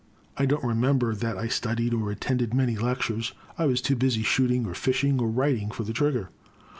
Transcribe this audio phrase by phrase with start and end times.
[0.35, 3.33] I don't remember that I studied or at tended many lectures.
[3.55, 6.31] I was too busy, shooting or fishing, or writing for the Trigger.